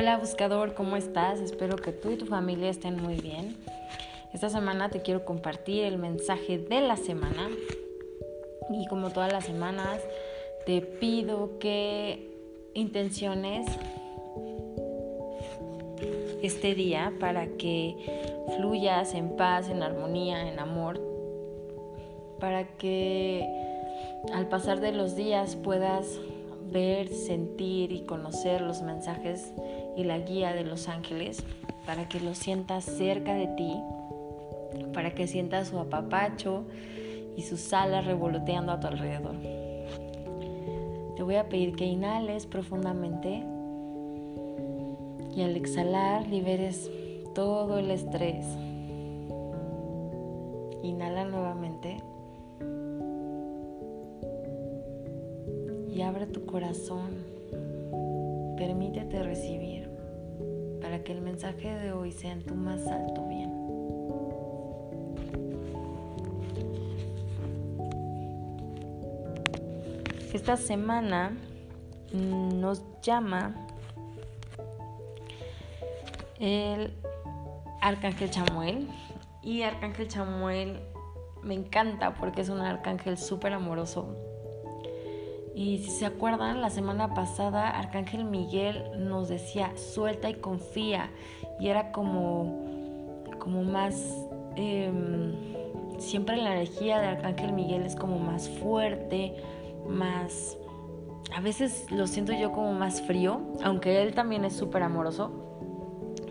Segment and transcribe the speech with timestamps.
[0.00, 1.40] Hola buscador, ¿cómo estás?
[1.40, 3.54] Espero que tú y tu familia estén muy bien.
[4.32, 7.50] Esta semana te quiero compartir el mensaje de la semana
[8.70, 10.00] y como todas las semanas
[10.64, 12.34] te pido que
[12.72, 13.66] intenciones
[16.40, 17.94] este día para que
[18.56, 20.98] fluyas en paz, en armonía, en amor,
[22.40, 23.46] para que
[24.32, 26.18] al pasar de los días puedas
[26.72, 29.52] ver, sentir y conocer los mensajes
[29.96, 31.44] y la guía de los ángeles
[31.86, 33.74] para que los sientas cerca de ti,
[34.92, 36.64] para que sientas su apapacho
[37.36, 39.36] y sus alas revoloteando a tu alrededor.
[41.16, 43.44] Te voy a pedir que inhales profundamente
[45.34, 46.90] y al exhalar liberes
[47.34, 48.46] todo el estrés.
[50.82, 51.98] Inhala nuevamente.
[56.00, 57.24] y abre tu corazón.
[58.56, 59.89] Permítete recibir
[60.90, 63.48] para que el mensaje de hoy sea en tu más alto bien.
[70.32, 71.36] Esta semana
[72.12, 73.54] nos llama
[76.40, 76.92] el
[77.80, 78.88] Arcángel Chamuel
[79.44, 80.80] y Arcángel Chamuel
[81.44, 84.16] me encanta porque es un arcángel súper amoroso
[85.60, 91.10] y si se acuerdan, la semana pasada Arcángel Miguel nos decía, suelta y confía.
[91.60, 94.26] Y era como, como más...
[94.56, 95.34] Em,
[95.98, 99.34] siempre la energía de Arcángel Miguel es como más fuerte,
[99.86, 100.56] más...
[101.36, 105.30] A veces lo siento yo como más frío, aunque él también es súper amoroso.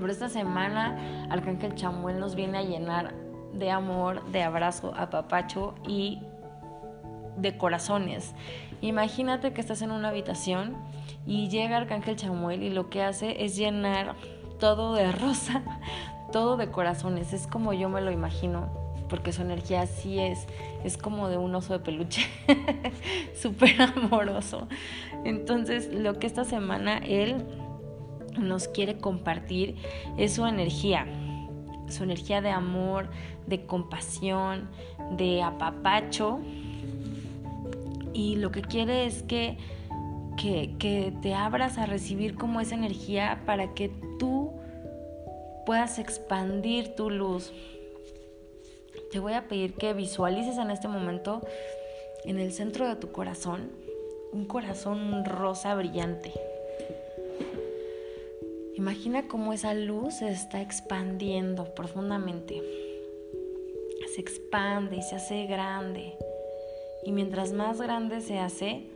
[0.00, 3.14] Pero esta semana Arcángel Chamuel nos viene a llenar
[3.52, 6.20] de amor, de abrazo, apapacho y
[7.36, 8.34] de corazones.
[8.82, 10.74] Imagínate que estás en una habitación
[11.24, 14.16] y llega Arcángel Chamuel y lo que hace es llenar
[14.58, 15.62] todo de rosa,
[16.32, 17.32] todo de corazones.
[17.32, 18.70] Es como yo me lo imagino,
[19.08, 20.48] porque su energía así es,
[20.82, 22.22] es como de un oso de peluche,
[23.40, 24.66] súper amoroso.
[25.24, 27.36] Entonces, lo que esta semana él
[28.36, 29.76] nos quiere compartir
[30.16, 31.06] es su energía,
[31.88, 33.10] su energía de amor,
[33.46, 34.68] de compasión,
[35.12, 36.40] de apapacho
[38.12, 39.58] y lo que quiere es que,
[40.36, 44.52] que, te abras a recibir como esa energía para que tú
[45.66, 47.52] puedas expandir tu luz.
[49.10, 51.42] Te voy a pedir que visualices en este momento
[52.24, 53.70] en el centro de tu corazón
[54.32, 56.32] un corazón rosa brillante.
[58.74, 62.62] Imagina cómo esa luz se está expandiendo profundamente.
[64.14, 66.14] Se expande y se hace grande.
[67.04, 68.88] Y mientras más grande se hace,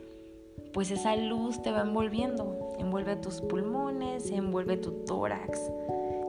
[0.73, 2.75] pues esa luz te va envolviendo.
[2.79, 5.59] Envuelve tus pulmones, envuelve tu tórax,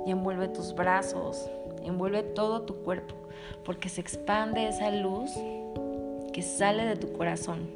[0.06, 1.50] y envuelve tus brazos,
[1.84, 3.14] envuelve todo tu cuerpo,
[3.64, 5.30] porque se expande esa luz
[6.32, 7.68] que sale de tu corazón.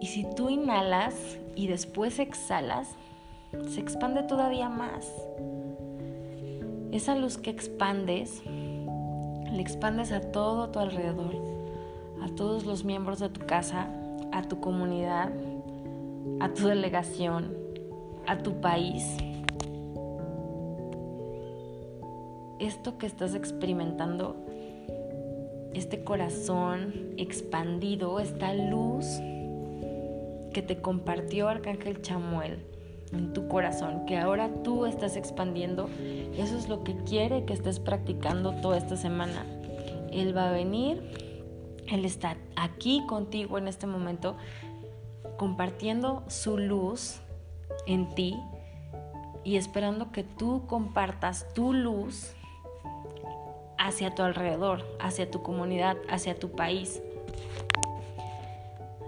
[0.00, 1.14] Y si tú inhalas
[1.54, 2.88] y después exhalas,
[3.68, 5.12] se expande todavía más.
[6.90, 8.42] Esa luz que expandes
[9.52, 11.34] le expandes a todo tu alrededor,
[12.22, 13.88] a todos los miembros de tu casa,
[14.32, 15.30] a tu comunidad,
[16.40, 17.54] a tu delegación,
[18.26, 19.16] a tu país.
[22.58, 24.36] Esto que estás experimentando,
[25.74, 29.04] este corazón expandido, esta luz
[30.54, 32.58] que te compartió Arcángel Chamuel
[33.12, 35.88] en tu corazón, que ahora tú estás expandiendo,
[36.36, 39.44] eso es lo que quiere que estés practicando toda esta semana.
[40.10, 41.02] Él va a venir,
[41.88, 44.36] Él está aquí contigo en este momento,
[45.38, 47.20] compartiendo su luz
[47.86, 48.36] en ti
[49.44, 52.34] y esperando que tú compartas tu luz
[53.78, 57.02] hacia tu alrededor, hacia tu comunidad, hacia tu país.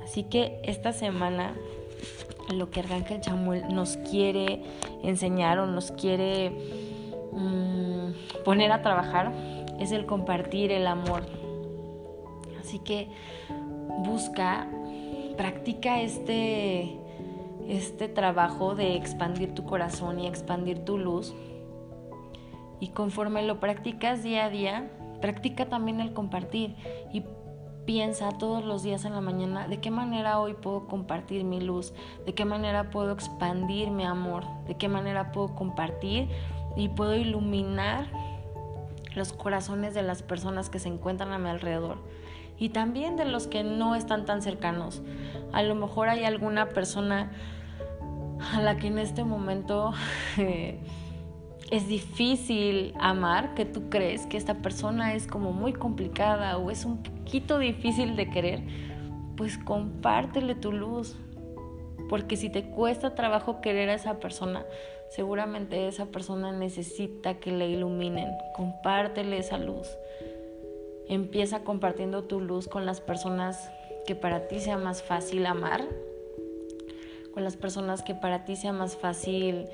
[0.02, 1.54] Así que esta semana
[2.52, 4.62] lo que Arcángel Chamuel nos quiere
[5.02, 6.50] enseñar o nos quiere
[7.32, 9.32] mm, poner a trabajar
[9.78, 11.22] es el compartir el amor.
[12.60, 13.08] Así que
[14.04, 14.68] busca,
[15.36, 16.96] practica este,
[17.68, 21.34] este trabajo de expandir tu corazón y expandir tu luz.
[22.80, 24.90] Y conforme lo practicas día a día,
[25.20, 26.76] practica también el compartir
[27.12, 27.22] y
[27.86, 31.92] piensa todos los días en la mañana de qué manera hoy puedo compartir mi luz,
[32.26, 36.28] de qué manera puedo expandir mi amor, de qué manera puedo compartir
[36.76, 38.06] y puedo iluminar
[39.14, 41.98] los corazones de las personas que se encuentran a mi alrededor
[42.58, 45.02] y también de los que no están tan cercanos.
[45.52, 47.30] A lo mejor hay alguna persona
[48.52, 49.92] a la que en este momento
[51.70, 56.84] es difícil amar, que tú crees que esta persona es como muy complicada o es
[56.84, 58.60] un poquito difícil de querer,
[59.36, 61.16] pues compártele tu luz.
[62.10, 64.66] Porque si te cuesta trabajo querer a esa persona,
[65.08, 68.30] seguramente esa persona necesita que le iluminen.
[68.54, 69.88] Compártele esa luz.
[71.08, 73.70] Empieza compartiendo tu luz con las personas
[74.06, 75.82] que para ti sea más fácil amar,
[77.32, 79.66] con las personas que para ti sea más fácil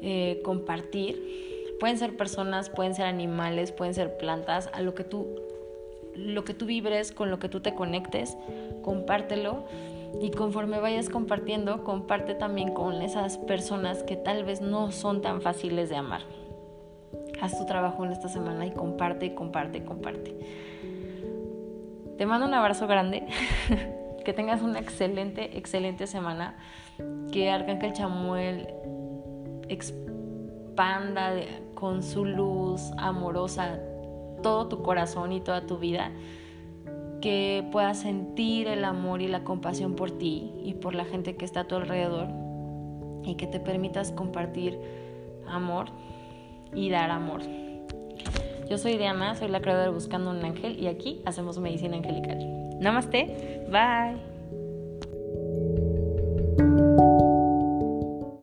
[0.00, 1.76] eh, compartir.
[1.78, 5.28] Pueden ser personas, pueden ser animales, pueden ser plantas, a lo que tú
[6.16, 8.36] lo que tú vibres, con lo que tú te conectes,
[8.82, 9.64] compártelo
[10.20, 15.40] y conforme vayas compartiendo, comparte también con esas personas que tal vez no son tan
[15.40, 16.22] fáciles de amar.
[17.40, 20.36] Haz tu trabajo en esta semana y comparte, comparte, comparte.
[22.16, 23.26] Te mando un abrazo grande.
[24.24, 26.56] que tengas una excelente, excelente semana.
[27.32, 28.68] Que Arcángel Chamuel
[29.68, 31.32] expanda
[31.74, 33.78] con su luz amorosa
[34.42, 36.12] todo tu corazón y toda tu vida.
[37.20, 41.44] Que puedas sentir el amor y la compasión por ti y por la gente que
[41.44, 42.28] está a tu alrededor.
[43.24, 44.78] Y que te permitas compartir
[45.46, 45.86] amor
[46.74, 47.40] y dar amor.
[48.68, 52.38] Yo soy Diana, soy la creadora de Buscando un Ángel y aquí hacemos medicina angelical.
[52.80, 54.33] Namaste, bye.